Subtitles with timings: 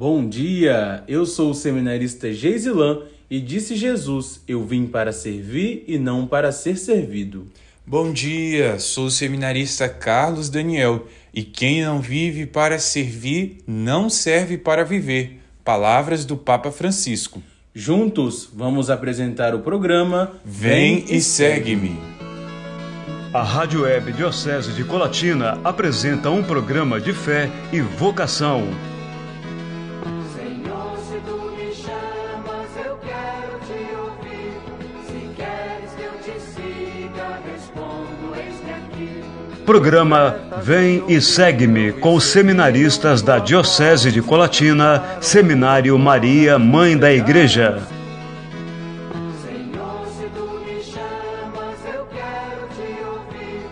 [0.00, 5.98] Bom dia, eu sou o seminarista Geisilan e disse Jesus: Eu vim para servir e
[5.98, 7.46] não para ser servido.
[7.86, 14.56] Bom dia, sou o seminarista Carlos Daniel e quem não vive para servir não serve
[14.56, 15.38] para viver.
[15.62, 17.42] Palavras do Papa Francisco.
[17.74, 21.94] Juntos vamos apresentar o programa Vem e segue-me.
[23.34, 28.66] A Rádio Web Diocese de Colatina apresenta um programa de fé e vocação.
[39.70, 40.34] Programa
[40.64, 47.80] Vem e Segue-me com os seminaristas da Diocese de Colatina, Seminário Maria, Mãe da Igreja.
[49.40, 53.62] Senhor, se tu me chamas, eu quero te ouvir.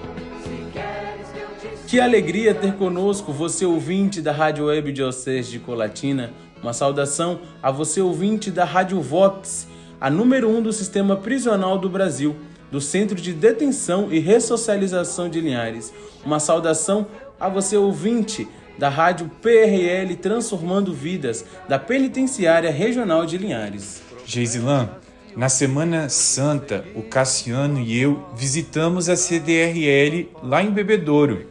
[0.45, 1.89] Se queres que eu te siga.
[1.89, 6.31] Que alegria ter conosco você ouvinte da Rádio Web Diocese de Colatina.
[6.63, 9.67] Uma saudação a você ouvinte da Rádio Vox,
[10.01, 12.37] a número um do sistema prisional do Brasil,
[12.71, 15.93] do Centro de Detenção e Ressocialização de Linhares.
[16.25, 17.07] Uma saudação
[17.39, 24.03] a você ouvinte da Rádio PRL Transformando Vidas, da Penitenciária Regional de Linhares.
[24.25, 24.89] Geisilan,
[25.37, 31.47] na Semana Santa, o Cassiano e eu visitamos a CDRL lá em Bebedouro.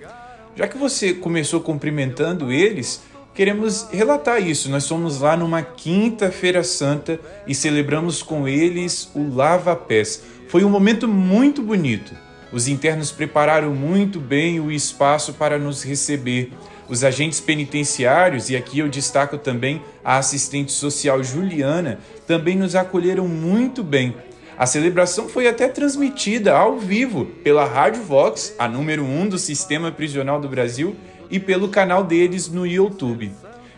[0.55, 3.01] Já que você começou cumprimentando eles,
[3.33, 4.69] queremos relatar isso.
[4.69, 10.23] Nós fomos lá numa quinta-feira santa e celebramos com eles o Lava Pés.
[10.47, 12.15] Foi um momento muito bonito.
[12.53, 16.53] Os internos prepararam muito bem o espaço para nos receber.
[16.87, 23.27] Os agentes penitenciários, e aqui eu destaco também a assistente social Juliana, também nos acolheram
[23.27, 24.15] muito bem.
[24.57, 29.37] A celebração foi até transmitida ao vivo pela Rádio Vox, a número 1 um do
[29.37, 30.95] Sistema Prisional do Brasil,
[31.29, 33.31] e pelo canal deles no YouTube.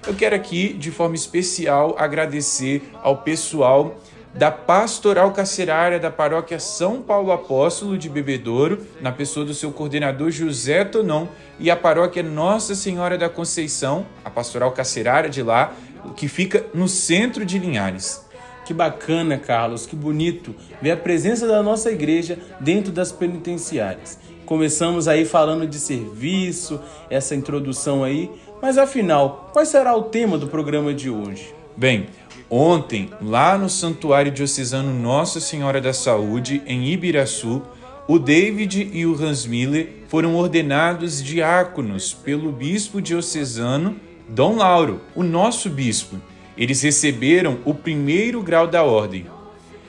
[0.08, 3.98] Eu quero aqui, de forma especial, agradecer ao pessoal
[4.40, 10.32] da Pastoral Carcerária da Paróquia São Paulo Apóstolo de Bebedouro, na pessoa do seu coordenador
[10.32, 11.28] José Tonon,
[11.60, 15.74] e a Paróquia Nossa Senhora da Conceição, a Pastoral Carcerária de lá,
[16.16, 18.26] que fica no centro de Linhares.
[18.64, 24.18] Que bacana, Carlos, que bonito ver a presença da nossa igreja dentro das penitenciárias.
[24.46, 28.32] Começamos aí falando de serviço, essa introdução aí,
[28.62, 31.59] mas afinal, qual será o tema do programa de hoje?
[31.80, 32.08] Bem,
[32.50, 37.62] ontem, lá no Santuário Diocesano Nossa Senhora da Saúde, em Ibiraçu,
[38.06, 43.96] o David e o Hans Miller foram ordenados diáconos pelo bispo diocesano
[44.28, 46.18] Dom Lauro, o nosso bispo.
[46.58, 49.28] Eles receberam o primeiro grau da ordem.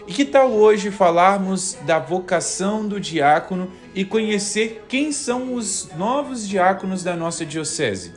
[0.07, 6.49] E que tal hoje falarmos da vocação do diácono e conhecer quem são os novos
[6.49, 8.13] diáconos da nossa diocese?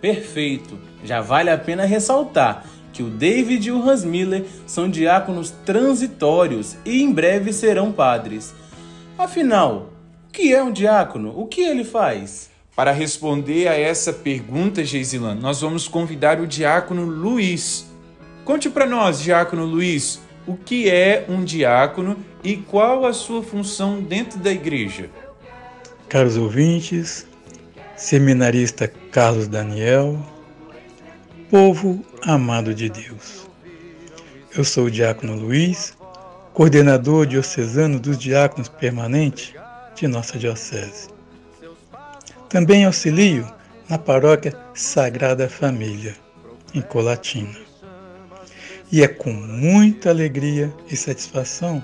[0.00, 0.78] Perfeito!
[1.04, 6.76] Já vale a pena ressaltar que o David e o Hans Miller são diáconos transitórios
[6.84, 8.54] e em breve serão padres.
[9.16, 9.92] Afinal,
[10.28, 11.32] o que é um diácono?
[11.36, 12.50] O que ele faz?
[12.74, 17.86] Para responder a essa pergunta, Geisilan, nós vamos convidar o diácono Luiz.
[18.44, 24.00] Conte para nós, diácono Luiz, o que é um diácono e qual a sua função
[24.00, 25.10] dentro da igreja?
[26.08, 27.26] Caros ouvintes,
[27.96, 30.18] seminarista Carlos Daniel,
[31.50, 33.48] povo amado de Deus.
[34.54, 35.96] Eu sou o diácono Luiz,
[36.52, 39.54] coordenador diocesano dos diáconos permanente
[39.94, 41.08] de nossa diocese.
[42.50, 43.50] Também auxilio
[43.88, 46.14] na paróquia Sagrada Família,
[46.74, 47.58] em Colatina.
[48.92, 51.82] E é com muita alegria e satisfação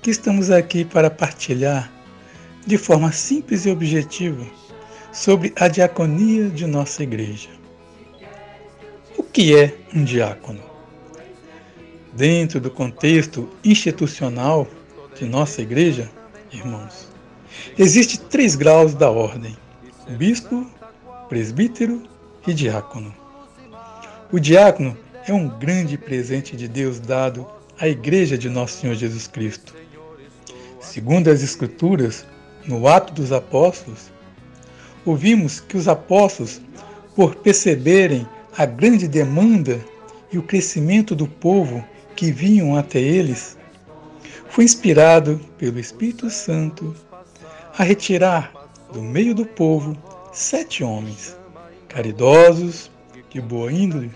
[0.00, 1.92] que estamos aqui para partilhar,
[2.66, 4.46] de forma simples e objetiva,
[5.12, 7.55] sobre a diaconia de nossa igreja.
[9.36, 10.62] Que é um diácono?
[12.14, 14.66] Dentro do contexto institucional
[15.14, 16.10] de nossa igreja,
[16.50, 17.06] irmãos,
[17.76, 19.54] existe três graus da ordem:
[20.16, 20.66] bispo,
[21.28, 22.02] presbítero
[22.46, 23.14] e diácono.
[24.32, 24.96] O diácono
[25.28, 27.46] é um grande presente de Deus dado
[27.78, 29.74] à igreja de nosso Senhor Jesus Cristo.
[30.80, 32.24] Segundo as Escrituras,
[32.64, 34.10] no Ato dos Apóstolos,
[35.04, 36.58] ouvimos que os apóstolos,
[37.14, 39.84] por perceberem a grande demanda
[40.32, 43.58] e o crescimento do povo que vinham até eles,
[44.48, 46.96] foi inspirado pelo Espírito Santo
[47.76, 48.52] a retirar
[48.92, 49.96] do meio do povo
[50.32, 51.36] sete homens,
[51.88, 52.90] caridosos,
[53.28, 54.10] de boa índole,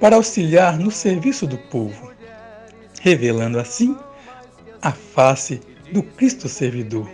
[0.00, 2.12] para auxiliar no serviço do povo,
[3.00, 3.96] revelando assim
[4.80, 5.60] a face
[5.92, 7.10] do Cristo servidor,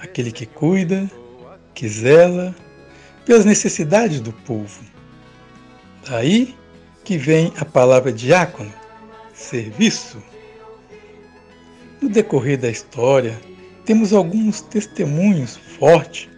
[0.00, 1.08] aquele que cuida,
[1.72, 2.54] que zela
[3.24, 4.85] pelas necessidades do povo.
[6.08, 6.54] Daí
[7.04, 8.72] que vem a palavra diácono,
[9.34, 10.22] serviço.
[12.00, 13.40] No decorrer da história,
[13.84, 16.28] temos alguns testemunhos fortes,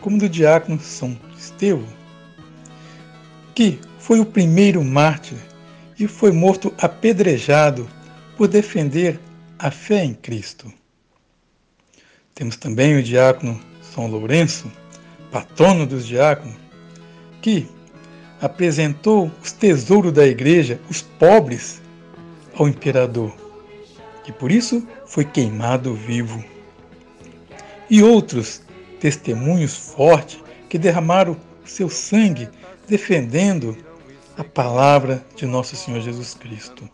[0.00, 1.88] como do diácono São Estevão,
[3.54, 5.38] que foi o primeiro mártir
[5.98, 7.86] e foi morto apedrejado
[8.38, 9.20] por defender
[9.58, 10.72] a fé em Cristo.
[12.34, 14.72] Temos também o diácono São Lourenço,
[15.30, 16.56] patrono dos diáconos,
[17.42, 17.66] que
[18.40, 21.80] apresentou os tesouros da igreja, os pobres,
[22.54, 23.32] ao imperador,
[24.26, 26.42] e por isso foi queimado vivo.
[27.88, 28.62] E outros
[28.98, 30.38] testemunhos fortes
[30.68, 32.48] que derramaram seu sangue
[32.88, 33.76] defendendo
[34.36, 36.88] a palavra de nosso Senhor Jesus Cristo.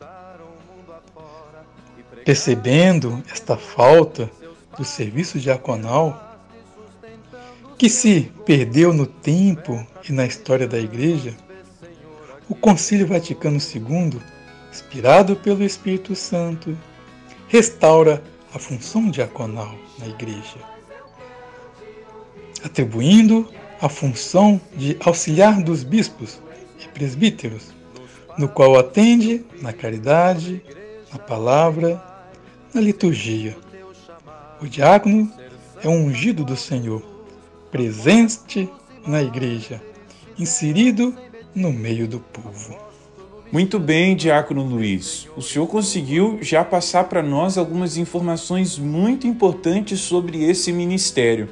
[2.24, 4.30] Percebendo esta falta
[4.76, 6.25] do serviço diaconal,
[7.78, 11.36] que se perdeu no tempo e na história da Igreja,
[12.48, 14.18] o Concílio Vaticano II,
[14.72, 16.76] inspirado pelo Espírito Santo,
[17.48, 18.22] restaura
[18.54, 20.56] a função diaconal na Igreja,
[22.64, 23.46] atribuindo
[23.80, 26.40] a função de auxiliar dos bispos
[26.82, 27.74] e presbíteros,
[28.38, 30.62] no qual atende na caridade,
[31.12, 32.02] na palavra,
[32.72, 33.54] na liturgia.
[34.62, 35.30] O diácono
[35.82, 37.15] é um ungido do Senhor
[37.70, 38.68] presente
[39.06, 39.80] na igreja,
[40.38, 41.14] inserido
[41.54, 42.76] no meio do povo.
[43.52, 45.28] Muito bem, Diácono Luiz.
[45.36, 51.48] O senhor conseguiu já passar para nós algumas informações muito importantes sobre esse ministério.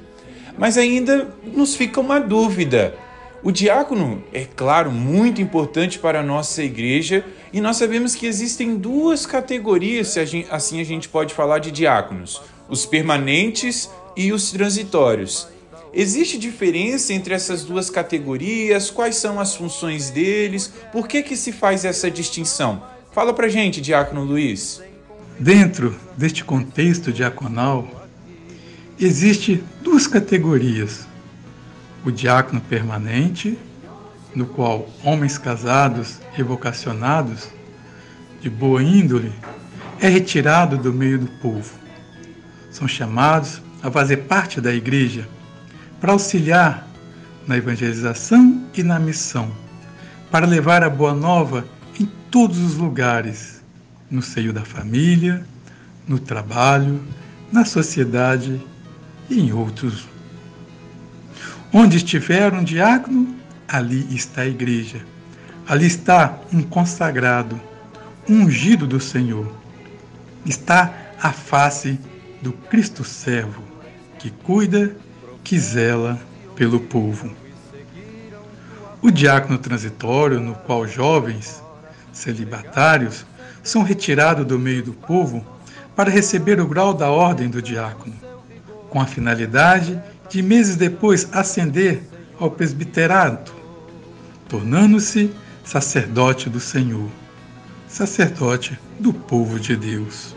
[0.59, 2.97] Mas ainda nos fica uma dúvida.
[3.45, 8.77] O diácono é, claro, muito importante para a nossa igreja e nós sabemos que existem
[8.77, 14.33] duas categorias, se a gente, assim a gente pode falar de diáconos: os permanentes e
[14.33, 15.54] os transitórios.
[15.97, 18.91] Existe diferença entre essas duas categorias?
[18.91, 20.73] Quais são as funções deles?
[20.91, 22.83] Por que, que se faz essa distinção?
[23.13, 24.83] Fala pra gente, Diácono Luiz.
[25.39, 28.09] Dentro deste contexto diaconal,
[28.99, 31.07] existe duas categorias.
[32.05, 33.57] O diácono permanente,
[34.35, 37.51] no qual homens casados e vocacionados,
[38.41, 39.33] de boa índole,
[40.01, 41.73] é retirado do meio do povo.
[42.69, 45.29] São chamados a fazer parte da igreja
[46.05, 46.87] para auxiliar
[47.47, 49.51] na evangelização e na missão,
[50.31, 51.67] para levar a boa nova
[51.99, 53.63] em todos os lugares,
[54.11, 55.47] no seio da família,
[56.07, 57.03] no trabalho,
[57.51, 58.61] na sociedade
[59.31, 60.07] e em outros.
[61.73, 63.35] Onde estiver um diácono,
[63.67, 65.01] ali está a igreja.
[65.67, 67.59] Ali está um consagrado,
[68.29, 69.51] um ungido do Senhor.
[70.45, 71.99] Está a face
[72.43, 73.63] do Cristo servo,
[74.19, 74.95] que cuida
[75.45, 76.19] que zela
[76.57, 77.31] pelo povo.
[79.03, 81.63] O diácono transitório, no qual jovens
[82.11, 83.27] celibatários
[83.63, 85.45] são retirados do meio do povo
[85.95, 88.15] para receber o grau da ordem do diácono,
[88.89, 90.01] com a finalidade
[90.31, 92.03] de meses depois ascender
[92.41, 93.55] ao presbiterato,
[94.49, 95.31] tornando-se
[95.63, 97.09] sacerdote do Senhor,
[97.87, 100.35] sacerdote do povo de Deus.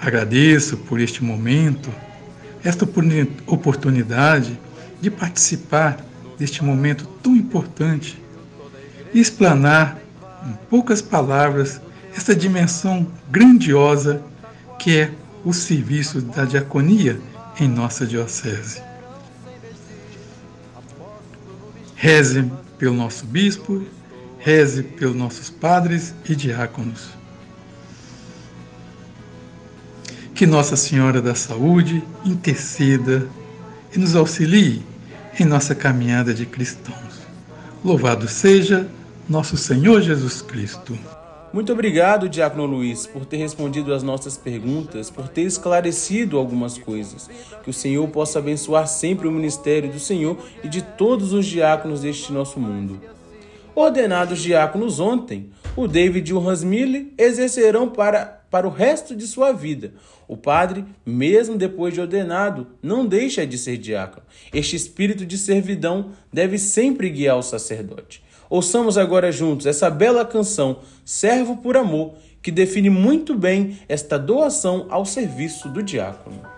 [0.00, 1.92] Agradeço por este momento
[2.64, 2.88] esta
[3.46, 4.58] oportunidade
[5.00, 5.98] de participar
[6.38, 8.18] deste momento tão importante
[9.12, 9.98] e explanar,
[10.46, 11.80] em poucas palavras,
[12.16, 14.22] esta dimensão grandiosa
[14.78, 15.10] que é
[15.44, 17.20] o serviço da diaconia
[17.60, 18.82] em nossa Diocese.
[21.94, 23.84] Reze pelo nosso bispo,
[24.38, 27.13] reze pelos nossos padres e diáconos.
[30.34, 33.28] Que Nossa Senhora da Saúde interceda
[33.94, 34.82] e nos auxilie
[35.38, 37.22] em nossa caminhada de cristãos.
[37.84, 38.88] Louvado seja
[39.28, 40.98] nosso Senhor Jesus Cristo.
[41.52, 47.30] Muito obrigado, Diácono Luiz, por ter respondido às nossas perguntas, por ter esclarecido algumas coisas.
[47.62, 52.00] Que o Senhor possa abençoar sempre o ministério do Senhor e de todos os diáconos
[52.00, 53.00] deste nosso mundo.
[53.74, 59.26] Ordenados diáconos ontem, o David e o Hans Mille exercerão para, para o resto de
[59.26, 59.92] sua vida.
[60.28, 64.24] O padre, mesmo depois de ordenado, não deixa de ser diácono.
[64.52, 68.22] Este espírito de servidão deve sempre guiar o sacerdote.
[68.48, 74.86] Ouçamos agora juntos essa bela canção, Servo por Amor, que define muito bem esta doação
[74.88, 76.53] ao serviço do diácono.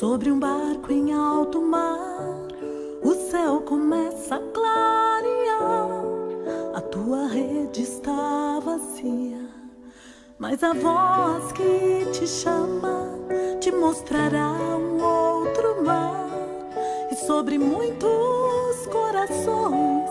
[0.00, 2.48] Sobre um barco em alto mar,
[3.02, 5.90] o céu começa a clarear.
[6.74, 9.46] A tua rede está vazia,
[10.38, 13.10] mas a voz que te chama
[13.60, 16.30] te mostrará um outro mar
[17.12, 20.10] e sobre muitos corações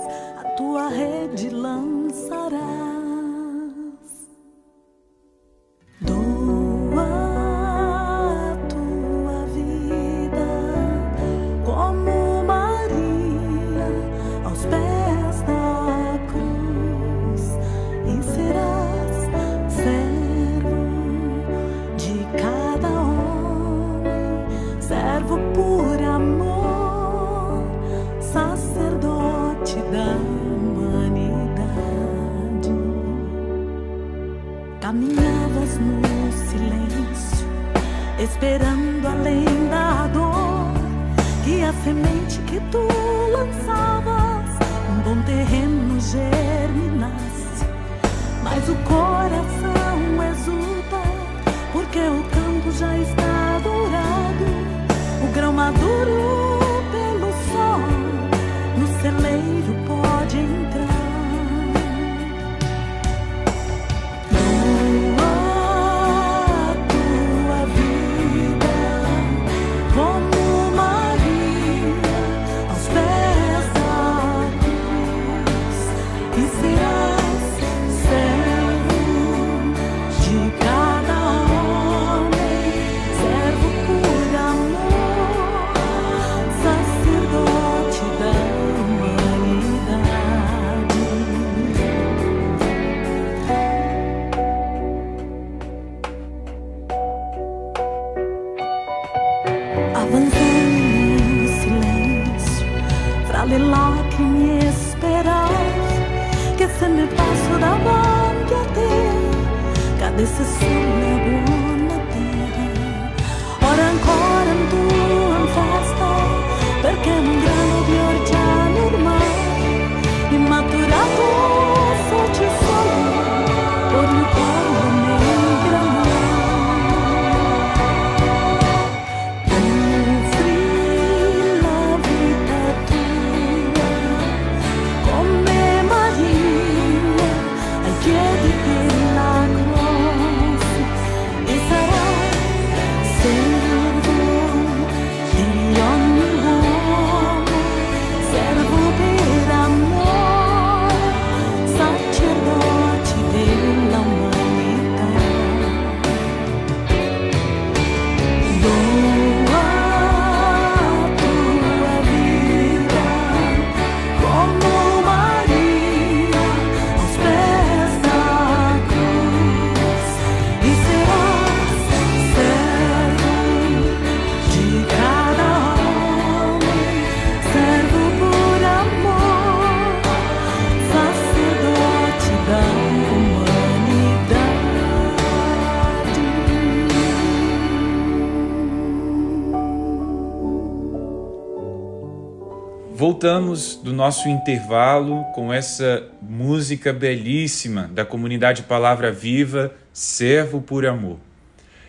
[192.99, 201.17] Voltamos do nosso intervalo com essa música belíssima da comunidade Palavra Viva, Servo por Amor.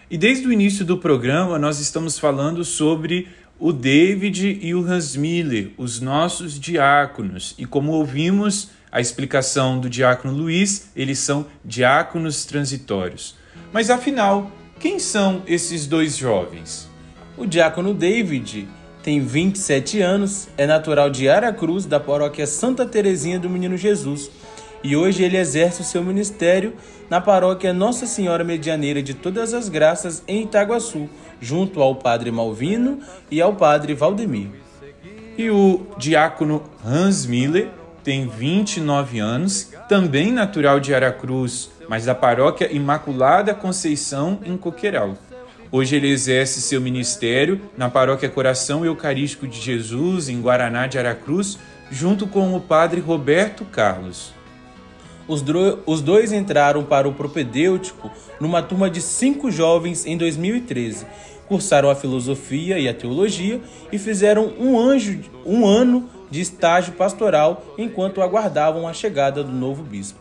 [0.08, 3.26] E desde o início do programa nós estamos falando sobre
[3.58, 7.56] o David e o Hans Miller, os nossos diáconos.
[7.58, 13.34] E como ouvimos a explicação do diácono Luiz, eles são diáconos transitórios.
[13.72, 14.48] Mas afinal,
[14.78, 16.88] quem são esses dois jovens?
[17.36, 18.68] O diácono David
[19.02, 24.30] tem 27 anos, é natural de Aracruz, da paróquia Santa Terezinha do Menino Jesus,
[24.82, 26.74] e hoje ele exerce o seu ministério
[27.08, 31.08] na paróquia Nossa Senhora Medianeira de Todas as Graças, em Itaguaçu,
[31.40, 34.48] junto ao padre Malvino e ao padre Valdemir.
[35.36, 37.68] E o diácono Hans Miller
[38.04, 45.16] tem 29 anos, também natural de Aracruz, mas da paróquia Imaculada Conceição, em Coqueiral.
[45.72, 51.58] Hoje ele exerce seu ministério na paróquia Coração Eucarístico de Jesus, em Guaraná de Aracruz,
[51.92, 54.32] junto com o padre Roberto Carlos.
[55.28, 55.44] Os,
[55.86, 58.10] os dois entraram para o propedêutico
[58.40, 61.06] numa turma de cinco jovens em 2013.
[61.46, 63.60] Cursaram a filosofia e a teologia
[63.92, 69.84] e fizeram um, anjo, um ano de estágio pastoral enquanto aguardavam a chegada do novo
[69.84, 70.18] bispo.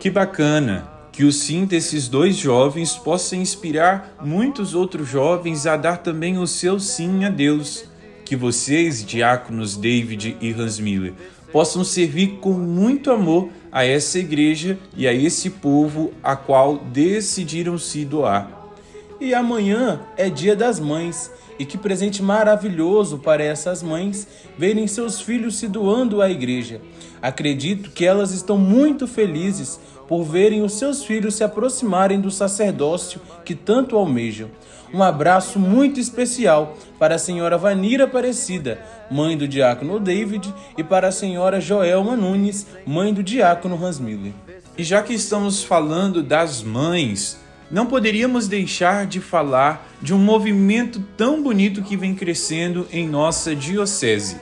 [0.00, 0.93] Que bacana!
[1.14, 6.46] Que o sim desses dois jovens possa inspirar muitos outros jovens a dar também o
[6.46, 7.84] seu sim a Deus.
[8.24, 11.14] Que vocês, diáconos David e Hans Miller,
[11.52, 17.78] possam servir com muito amor a essa igreja e a esse povo a qual decidiram
[17.78, 18.72] se doar.
[19.20, 24.26] E amanhã é Dia das Mães, e que presente maravilhoso para essas mães
[24.58, 26.80] verem seus filhos se doando à igreja.
[27.24, 33.18] Acredito que elas estão muito felizes por verem os seus filhos se aproximarem do sacerdócio
[33.46, 34.50] que tanto almejam.
[34.92, 38.78] Um abraço muito especial para a senhora Vanira Aparecida,
[39.10, 44.34] mãe do diácono David, e para a senhora Joelma Nunes, mãe do diácono Hans Miller.
[44.76, 47.40] E já que estamos falando das mães,
[47.70, 53.56] não poderíamos deixar de falar de um movimento tão bonito que vem crescendo em nossa
[53.56, 54.36] diocese: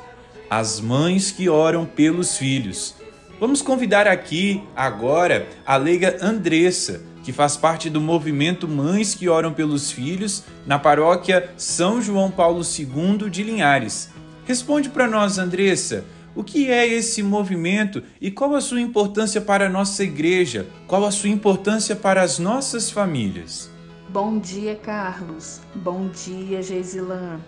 [0.55, 2.95] as mães que oram pelos filhos.
[3.41, 9.55] Vamos convidar aqui agora a leiga Andressa, que faz parte do movimento Mães que Oram
[9.55, 14.11] pelos Filhos na paróquia São João Paulo II de Linhares.
[14.45, 16.05] Responde para nós, Andressa,
[16.35, 20.67] o que é esse movimento e qual a sua importância para a nossa igreja?
[20.87, 23.71] Qual a sua importância para as nossas famílias?
[24.11, 25.63] Bom dia, Carlos.
[25.75, 27.41] Bom dia, Geisilã.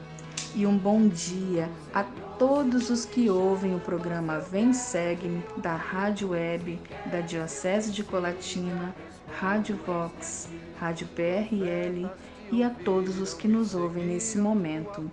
[0.55, 2.05] E um bom dia a
[2.39, 6.81] todos os que ouvem o programa Vem Segue-me da Rádio Web
[7.11, 8.95] da Diocese de Colatina,
[9.41, 12.09] Rádio Vox, Rádio PRL
[12.53, 15.11] e a todos os que nos ouvem nesse momento.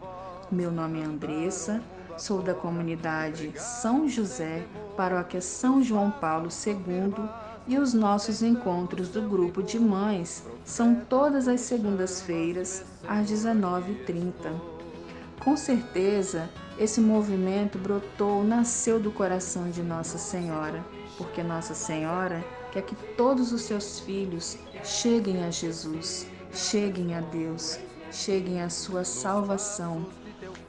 [0.52, 1.82] Meu nome é Andressa
[2.18, 4.64] Sou da comunidade São José,
[4.96, 7.28] paróquia São João Paulo II,
[7.68, 14.71] e os nossos encontros do grupo de mães são todas as segundas-feiras, às 19h30.
[15.44, 20.86] Com certeza, esse movimento brotou, nasceu do coração de Nossa Senhora,
[21.18, 27.80] porque Nossa Senhora quer que todos os seus filhos cheguem a Jesus, cheguem a Deus,
[28.12, 30.06] cheguem à sua salvação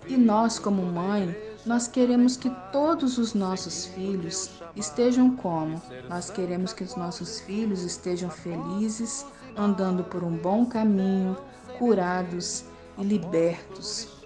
[0.07, 5.81] e nós, como mãe, nós queremos que todos os nossos filhos estejam como?
[6.09, 9.25] Nós queremos que os nossos filhos estejam felizes,
[9.57, 11.37] andando por um bom caminho,
[11.79, 12.65] curados
[12.99, 14.22] e libertos.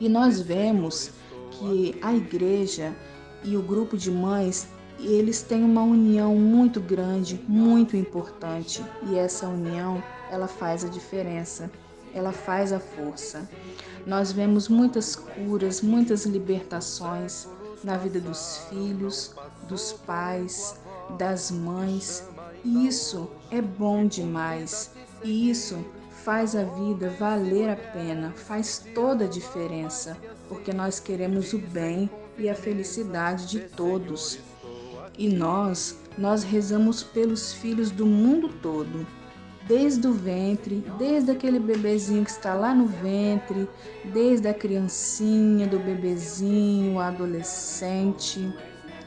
[0.00, 1.10] E nós vemos
[1.50, 2.96] que a igreja
[3.44, 4.66] e o grupo de mães,
[4.98, 11.70] eles têm uma união muito grande, muito importante, e essa união, ela faz a diferença
[12.14, 13.48] ela faz a força.
[14.06, 17.48] Nós vemos muitas curas, muitas libertações
[17.84, 19.34] na vida dos filhos,
[19.68, 20.78] dos pais,
[21.18, 22.24] das mães.
[22.64, 24.90] E isso é bom demais.
[25.22, 25.84] E isso
[26.24, 30.16] faz a vida valer a pena, faz toda a diferença,
[30.48, 34.38] porque nós queremos o bem e a felicidade de todos.
[35.18, 39.06] E nós, nós rezamos pelos filhos do mundo todo
[39.70, 43.68] desde o ventre, desde aquele bebezinho que está lá no ventre,
[44.12, 48.52] desde a criancinha, do bebezinho, o adolescente,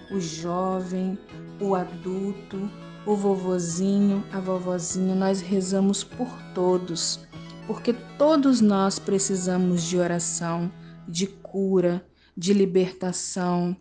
[0.09, 1.19] o jovem,
[1.59, 2.69] o adulto,
[3.05, 7.19] o vovozinho, a vovozinha, nós rezamos por todos,
[7.67, 10.71] porque todos nós precisamos de oração,
[11.07, 13.75] de cura, de libertação.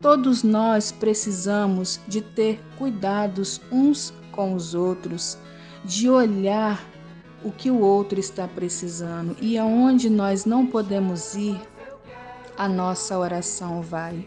[0.00, 5.38] Todos nós precisamos de ter cuidados uns com os outros
[5.84, 6.84] de olhar
[7.44, 11.60] o que o outro está precisando e aonde nós não podemos ir,
[12.56, 14.26] a nossa oração vai.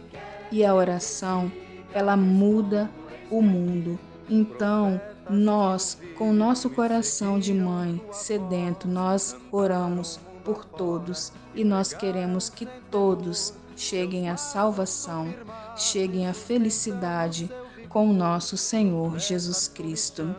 [0.52, 1.52] E a oração,
[1.94, 2.90] ela muda
[3.32, 3.98] o mundo.
[4.30, 12.50] Então, nós, com nosso coração de mãe sedento, nós oramos por todos e nós queremos
[12.50, 15.34] que todos cheguem à salvação,
[15.76, 17.50] cheguem à felicidade
[17.90, 20.36] com o nosso Senhor Jesus Cristo.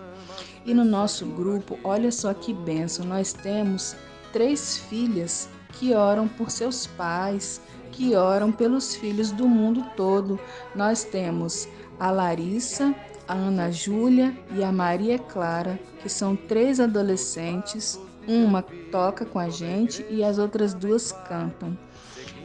[0.64, 3.94] E no nosso grupo, olha só que benção, nós temos
[4.32, 7.60] três filhas que oram por seus pais,
[7.92, 10.38] que oram pelos filhos do mundo todo.
[10.74, 11.68] Nós temos
[11.98, 12.94] a Larissa,
[13.28, 18.00] a Ana Júlia e a Maria Clara, que são três adolescentes.
[18.26, 18.60] Uma
[18.90, 21.78] toca com a gente e as outras duas cantam.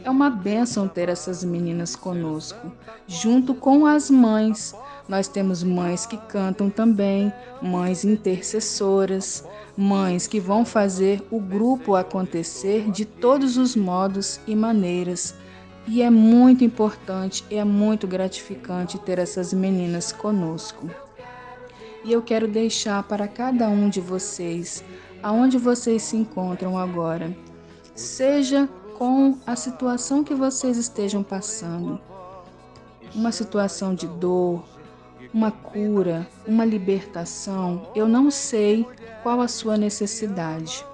[0.04, 2.72] É uma bênção ter essas meninas conosco,
[3.06, 4.74] junto com as mães,
[5.08, 9.44] nós temos mães que cantam também, mães intercessoras,
[9.76, 15.34] mães que vão fazer o grupo acontecer de todos os modos e maneiras.
[15.86, 20.88] E é muito importante, é muito gratificante ter essas meninas conosco.
[22.04, 24.84] E eu quero deixar para cada um de vocês,
[25.22, 27.36] aonde vocês se encontram agora,
[27.94, 32.00] seja com a situação que vocês estejam passando,
[33.14, 34.64] uma situação de dor,
[35.32, 38.86] uma cura, uma libertação, eu não sei
[39.22, 40.84] qual a sua necessidade,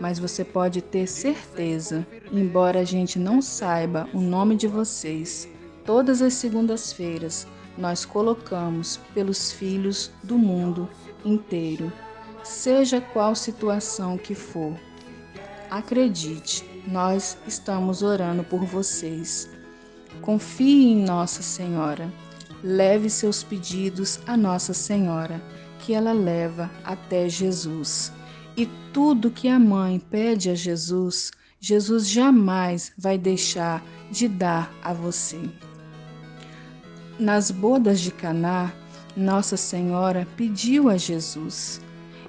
[0.00, 5.48] mas você pode ter certeza, embora a gente não saiba o nome de vocês,
[5.84, 10.88] todas as segundas-feiras nós colocamos pelos filhos do mundo
[11.24, 11.92] inteiro,
[12.42, 14.74] seja qual situação que for.
[15.70, 19.48] Acredite, nós estamos orando por vocês.
[20.20, 22.12] Confie em Nossa Senhora.
[22.62, 25.42] Leve seus pedidos a Nossa Senhora,
[25.78, 28.12] que ela leva até Jesus.
[28.56, 34.92] E tudo que a mãe pede a Jesus, Jesus jamais vai deixar de dar a
[34.92, 35.40] você.
[37.18, 38.72] Nas bodas de Caná,
[39.16, 41.80] Nossa Senhora pediu a Jesus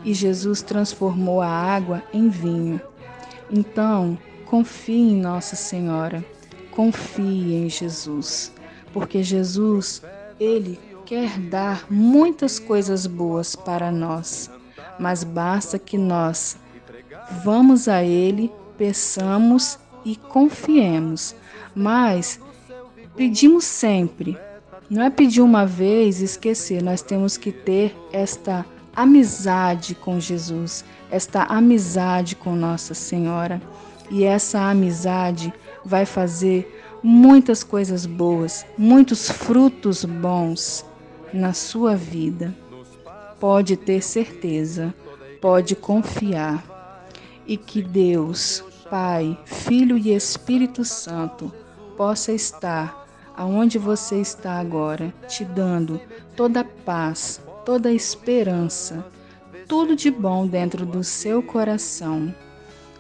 [0.06, 2.80] e Jesus transformou a água em vinho.
[3.50, 6.24] Então, confie em Nossa Senhora,
[6.72, 8.54] confie em Jesus,
[8.94, 10.02] porque Jesus,
[10.40, 14.50] ele quer dar muitas coisas boas para nós
[15.00, 16.58] mas basta que nós
[17.44, 21.36] vamos a Ele, peçamos e confiemos.
[21.76, 22.40] Mas
[23.16, 24.38] pedimos sempre,
[24.90, 30.86] não é pedir uma vez e esquecer, nós temos que ter esta amizade com Jesus,
[31.10, 33.62] esta amizade com Nossa Senhora.
[34.12, 35.52] E essa amizade
[35.84, 40.86] vai fazer muitas coisas boas, muitos frutos bons
[41.34, 42.54] na sua vida
[43.44, 44.96] pode ter certeza,
[45.42, 46.64] pode confiar.
[47.46, 51.52] E que Deus, Pai, Filho e Espírito Santo
[51.98, 56.00] possa estar aonde você está agora, te dando
[56.38, 59.06] toda a paz, toda a esperança,
[59.68, 62.34] tudo de bom dentro do seu coração.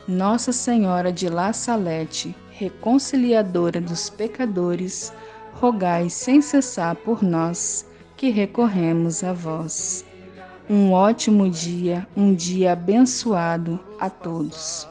[0.05, 5.13] Nossa Senhora de La Salete, reconciliadora dos pecadores,
[5.53, 10.03] rogai sem cessar por nós que recorremos a vós.
[10.69, 14.87] Um ótimo dia, um dia abençoado a todos.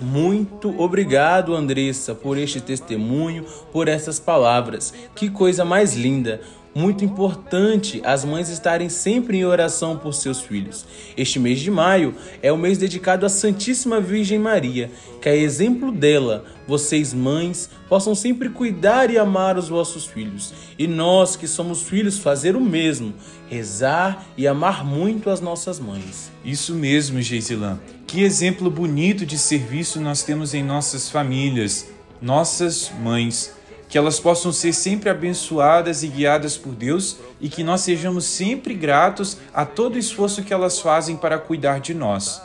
[0.00, 4.94] Muito obrigado, Andressa, por este testemunho, por essas palavras.
[5.14, 6.40] Que coisa mais linda!
[6.72, 10.86] Muito importante as mães estarem sempre em oração por seus filhos.
[11.16, 14.88] Este mês de maio é o mês dedicado à Santíssima Virgem Maria,
[15.20, 20.54] que a exemplo dela, vocês mães possam sempre cuidar e amar os vossos filhos.
[20.78, 23.14] E nós que somos filhos fazer o mesmo,
[23.48, 26.30] rezar e amar muito as nossas mães.
[26.44, 27.80] Isso mesmo, Geisilã.
[28.06, 31.88] Que exemplo bonito de serviço nós temos em nossas famílias,
[32.22, 33.58] nossas mães
[33.90, 38.72] que elas possam ser sempre abençoadas e guiadas por Deus e que nós sejamos sempre
[38.72, 42.40] gratos a todo o esforço que elas fazem para cuidar de nós.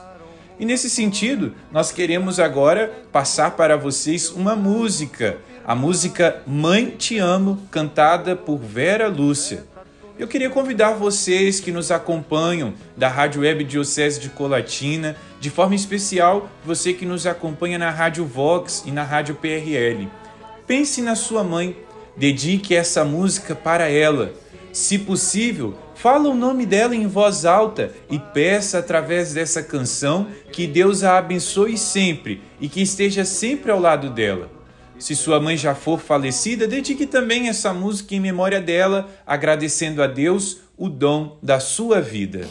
[0.60, 7.20] E nesse sentido, nós queremos agora passar para vocês uma música, a música Mãe Te
[7.20, 9.66] Amo, cantada por Vera Lúcia.
[10.18, 15.76] Eu queria convidar vocês que nos acompanham da Rádio Web Diocese de Colatina, de forma
[15.76, 20.10] especial você que nos acompanha na Rádio Vox e na Rádio PRL.
[20.68, 21.78] Pense na sua mãe,
[22.18, 24.34] dedique essa música para ela.
[24.74, 30.66] Se possível, fala o nome dela em voz alta e peça através dessa canção que
[30.66, 34.50] Deus a abençoe sempre e que esteja sempre ao lado dela.
[34.98, 40.08] Se sua mãe já for falecida, dedique também essa música em memória dela, agradecendo a
[40.08, 42.48] Deus o dom da sua vida.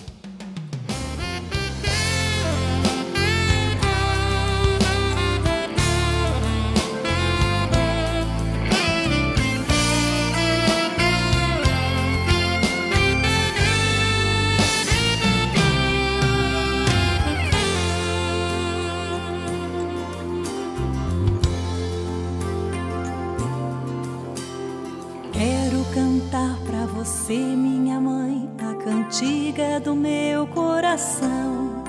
[30.94, 31.82] coração.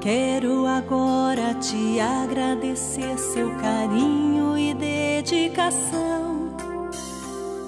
[0.00, 6.50] Quero agora te agradecer seu carinho e dedicação.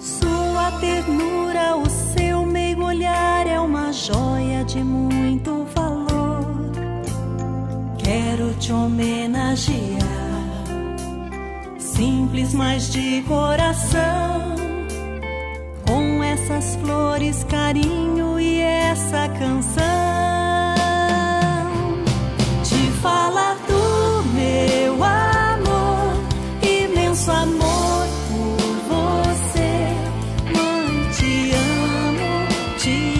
[0.01, 6.73] Sua ternura, o seu meio olhar é uma joia de muito valor.
[7.99, 9.77] Quero te homenagear,
[11.79, 14.57] simples, mas de coração
[16.47, 20.06] essas flores, carinho e essa canção.
[32.77, 33.16] 记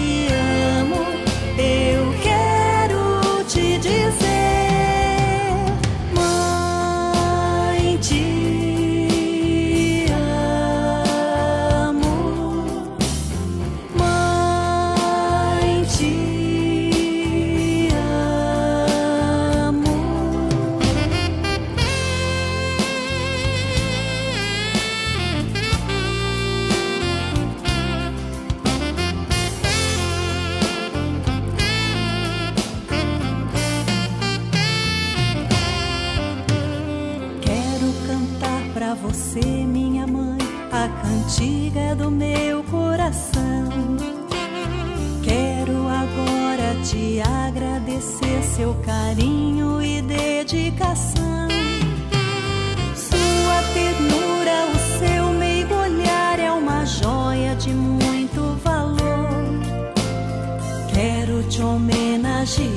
[61.07, 62.67] Quero te homenagear,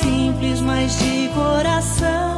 [0.00, 2.33] simples, mas de coração.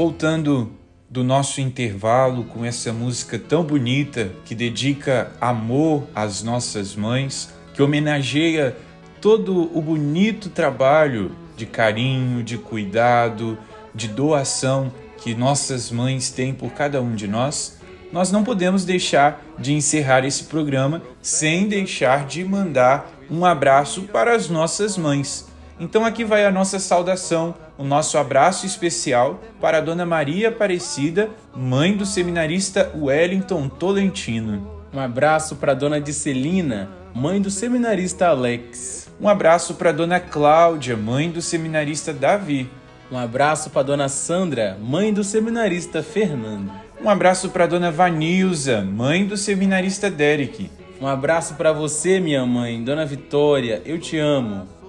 [0.00, 0.72] Voltando
[1.10, 7.82] do nosso intervalo com essa música tão bonita que dedica amor às nossas mães, que
[7.82, 8.74] homenageia
[9.20, 13.58] todo o bonito trabalho de carinho, de cuidado,
[13.94, 17.78] de doação que nossas mães têm por cada um de nós,
[18.10, 24.34] nós não podemos deixar de encerrar esse programa sem deixar de mandar um abraço para
[24.34, 25.49] as nossas mães.
[25.80, 31.30] Então aqui vai a nossa saudação, o nosso abraço especial para a Dona Maria Aparecida,
[31.56, 34.70] mãe do seminarista Wellington Tolentino.
[34.92, 39.10] Um abraço para Dona Discelina, mãe do seminarista Alex.
[39.18, 42.68] Um abraço para a Dona Cláudia, mãe do seminarista Davi.
[43.10, 46.70] Um abraço para Dona Sandra, mãe do seminarista Fernando.
[47.02, 50.70] Um abraço para a Dona Vanilza, mãe do seminarista Derek.
[51.00, 54.79] Um abraço para você, minha mãe, Dona Vitória, eu te amo.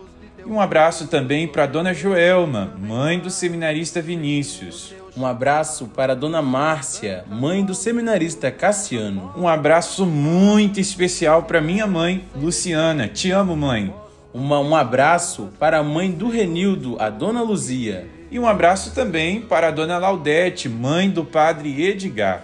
[0.46, 4.94] E um abraço também para a Dona Joelma, mãe do seminarista Vinícius.
[5.16, 9.34] Um abraço para Dona Márcia, mãe do seminarista Cassiano.
[9.38, 13.08] Um abraço muito especial para minha mãe, Luciana.
[13.08, 13.94] Te amo, mãe.
[14.34, 18.08] Uma- um abraço para a mãe do Renildo, a Dona Luzia.
[18.32, 22.44] E um abraço também para a Dona Laudete, mãe do Padre Edgar.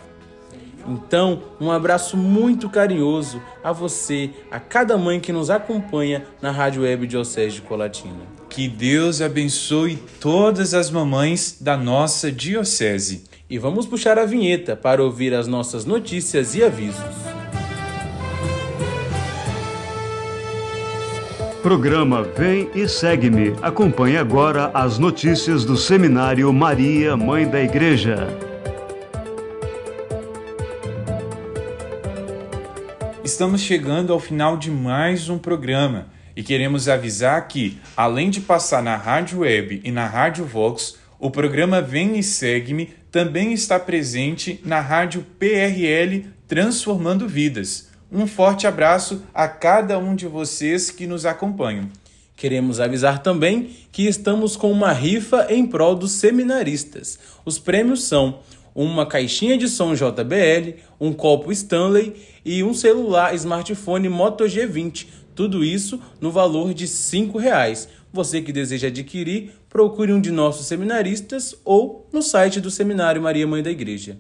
[0.88, 6.84] Então, um abraço muito carinhoso a você, a cada mãe que nos acompanha na Rádio
[6.84, 8.22] Web Diocese de Colatina.
[8.50, 13.26] Que Deus abençoe todas as mamães da nossa diocese.
[13.50, 17.04] E vamos puxar a vinheta para ouvir as nossas notícias e avisos.
[21.62, 23.54] Programa Vem e Segue-me.
[23.62, 28.47] Acompanhe agora as notícias do Seminário Maria, Mãe da Igreja.
[33.28, 38.82] Estamos chegando ao final de mais um programa e queremos avisar que, além de passar
[38.82, 44.62] na Rádio Web e na Rádio Vox, o programa Vem e Segue-me também está presente
[44.64, 47.90] na Rádio PRL Transformando Vidas.
[48.10, 51.90] Um forte abraço a cada um de vocês que nos acompanham.
[52.38, 57.20] Queremos avisar também que estamos com uma rifa em prol dos seminaristas.
[57.44, 58.40] Os prêmios são
[58.86, 62.14] uma caixinha de som JBL, um copo Stanley
[62.46, 65.08] e um celular smartphone Moto G20.
[65.34, 67.90] Tudo isso no valor de 5 reais.
[68.14, 73.48] Você que deseja adquirir, procure um de nossos seminaristas ou no site do Seminário Maria
[73.48, 74.20] Mãe da Igreja.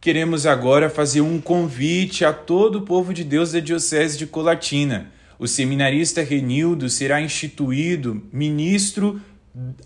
[0.00, 5.10] Queremos agora fazer um convite a todo o povo de Deus da Diocese de Colatina.
[5.40, 9.20] O seminarista Renildo será instituído ministro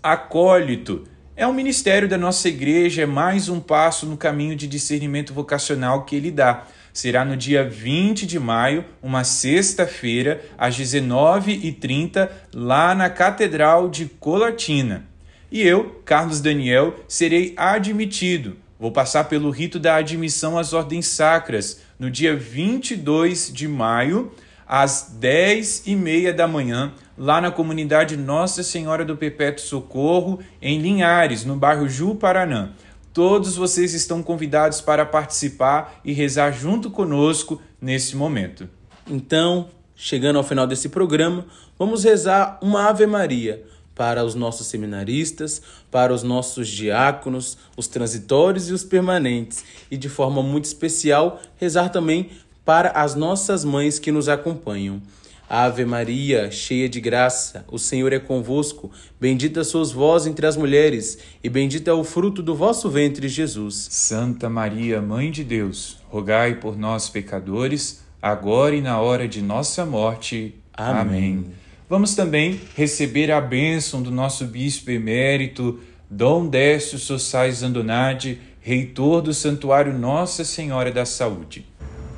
[0.03, 1.03] acólito.
[1.35, 6.05] É um ministério da nossa igreja, é mais um passo no caminho de discernimento vocacional
[6.05, 6.67] que ele dá.
[6.93, 15.07] Será no dia 20 de maio, uma sexta-feira, às 19h30, lá na Catedral de Colatina.
[15.51, 18.55] E eu, Carlos Daniel, serei admitido.
[18.79, 24.31] Vou passar pelo rito da admissão às ordens sacras no dia 22 de maio,
[24.73, 30.79] às 10 e meia da manhã, lá na comunidade Nossa Senhora do Perpétuo Socorro, em
[30.79, 32.71] Linhares, no bairro Ju Paranã.
[33.13, 38.67] Todos vocês estão convidados para participar e rezar junto conosco nesse momento.
[39.07, 41.45] Então, chegando ao final desse programa,
[41.77, 43.63] vamos rezar uma Ave Maria
[43.95, 50.09] para os nossos seminaristas, para os nossos diáconos, os transitórios e os permanentes, e de
[50.09, 52.31] forma muito especial rezar também
[52.65, 55.01] para as nossas mães que nos acompanham.
[55.49, 58.89] Ave Maria, cheia de graça, o Senhor é convosco.
[59.19, 63.87] Bendita sois vós entre as mulheres, e bendito é o fruto do vosso ventre, Jesus.
[63.91, 69.85] Santa Maria, Mãe de Deus, rogai por nós, pecadores, agora e na hora de nossa
[69.85, 70.55] morte.
[70.73, 71.01] Amém.
[71.01, 71.45] Amém.
[71.89, 79.33] Vamos também receber a bênção do nosso bispo emérito, Dom Décio Sossais Andonade, reitor do
[79.33, 81.65] Santuário Nossa Senhora da Saúde.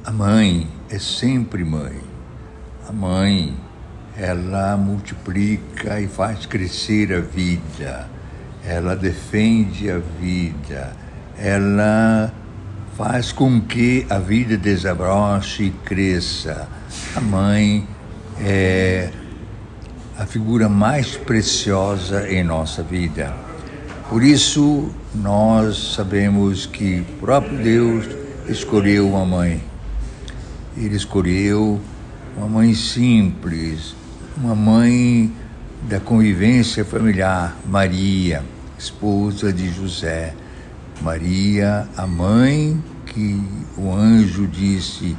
[0.06, 2.00] A mãe é sempre mãe.
[2.88, 3.56] A mãe,
[4.16, 8.08] ela multiplica e faz crescer a vida.
[8.64, 10.96] Ela defende a vida.
[11.40, 12.32] Ela
[12.96, 16.68] faz com que a vida desabroche e cresça.
[17.16, 17.88] A mãe
[18.40, 19.10] é
[20.20, 23.34] a figura mais preciosa em nossa vida.
[24.08, 28.06] Por isso, nós sabemos que o próprio Deus
[28.48, 29.75] escolheu uma mãe.
[30.78, 31.80] Ele escolheu
[32.36, 33.96] uma mãe simples,
[34.38, 35.32] uma mãe
[35.88, 38.44] da convivência familiar, Maria,
[38.78, 40.34] esposa de José.
[41.02, 43.42] Maria, a mãe que
[43.78, 45.16] o anjo disse: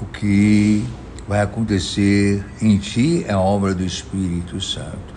[0.00, 0.84] o que
[1.28, 5.14] vai acontecer em ti é obra do Espírito Santo.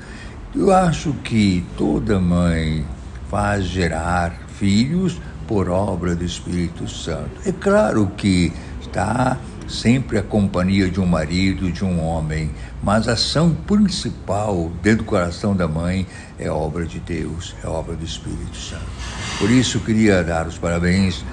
[0.55, 2.85] Eu acho que toda mãe
[3.29, 5.19] faz gerar filhos
[5.49, 7.31] por obra do Espírito Santo.
[7.43, 9.35] É claro que está
[9.67, 12.51] sempre a companhia de um marido, de um homem,
[12.83, 16.05] mas a ação principal dentro do coração da mãe
[16.37, 18.85] é obra de Deus, é obra do Espírito Santo.
[19.39, 21.25] Por isso queria dar os parabéns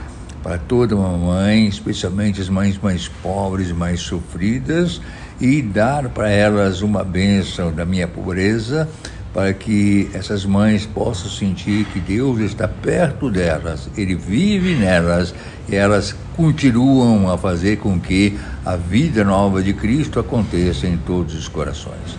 [0.42, 4.98] para toda uma mãe, especialmente as mães mais pobres, mais sofridas,
[5.38, 8.88] e dar para elas uma bênção da minha pobreza,
[9.36, 15.34] para que essas mães possam sentir que Deus está perto delas, Ele vive nelas
[15.68, 21.34] e elas continuam a fazer com que a vida nova de Cristo aconteça em todos
[21.34, 22.16] os corações.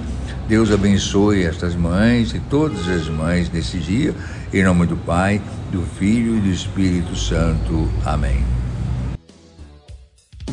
[0.48, 4.14] Deus abençoe estas mães e todas as mães nesse dia,
[4.54, 7.90] em nome do Pai, do Filho e do Espírito Santo.
[8.06, 8.57] Amém.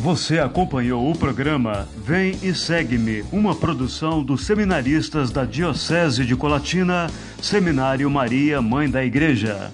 [0.05, 7.07] Você acompanhou o programa Vem e Segue-me, uma produção dos seminaristas da Diocese de Colatina,
[7.41, 9.73] Seminário Maria, Mãe da Igreja.